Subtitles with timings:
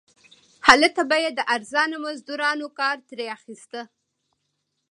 [0.67, 3.73] هلته به یې د ارزانه مزدورانو کار ترې اخیست.